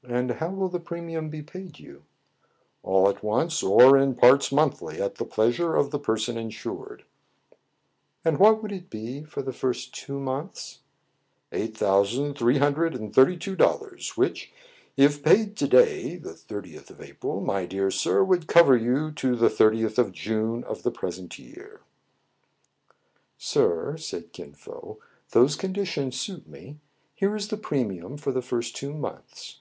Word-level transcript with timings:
"And 0.10 0.30
how 0.30 0.48
will 0.48 0.70
the 0.70 0.80
premium 0.80 1.28
be 1.28 1.42
paid 1.42 1.78
you 1.78 2.04
}""All 2.82 3.10
at 3.10 3.22
once, 3.22 3.62
or 3.62 3.98
in 3.98 4.14
parts 4.14 4.50
monthly, 4.50 5.00
at 5.00 5.16
the 5.16 5.26
pleas 5.26 5.58
ure 5.58 5.76
of 5.76 5.90
the 5.90 5.98
person 5.98 6.38
insured." 6.38 7.04
"And 8.24 8.38
what 8.38 8.62
would 8.62 8.72
it 8.72 8.88
be 8.88 9.24
for 9.24 9.42
the 9.42 9.52
first 9.52 9.94
two 9.94 10.18
months?"" 10.18 10.78
Eight 11.52 11.76
thousand 11.76 12.38
three 12.38 12.56
hundred 12.56 12.94
and 12.94 13.14
thirty 13.14 13.36
two 13.36 13.54
THE 13.54 13.66
OFFICES 13.66 14.10
OF 14.12 14.16
THE 14.16 14.22
''CENTENARY:' 14.22 14.26
65 14.26 14.26
dollars, 14.26 14.30
which, 14.30 14.52
if 14.96 15.22
paid 15.22 15.56
to 15.58 15.68
day, 15.68 16.16
the 16.16 16.30
30th 16.30 16.88
of 16.88 17.02
April, 17.02 17.42
my 17.42 17.66
dear 17.66 17.90
sir, 17.90 18.24
would 18.24 18.46
cover 18.48 18.74
you 18.78 19.12
to 19.12 19.36
the 19.36 19.50
30th 19.50 19.98
of 19.98 20.12
June 20.12 20.64
of 20.64 20.82
the 20.82 20.90
present 20.90 21.38
year." 21.38 21.82
"Sir," 23.36 23.98
said 23.98 24.32
Kin 24.32 24.54
Fo, 24.54 24.98
"those 25.32 25.56
conditions 25.56 26.18
suit 26.18 26.48
me. 26.48 26.78
Here 27.14 27.36
is 27.36 27.48
the 27.48 27.58
premium 27.58 28.16
for 28.16 28.32
the 28.32 28.42
first 28.42 28.74
two 28.74 28.94
months." 28.94 29.58